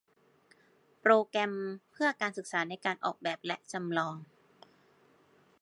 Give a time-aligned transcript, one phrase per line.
[1.01, 1.53] โปรแกรม
[1.91, 4.15] เพื่อการศึกษาในการออกแบบและจำลอง